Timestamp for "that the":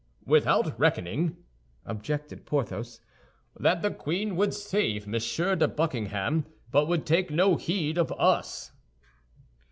3.59-3.91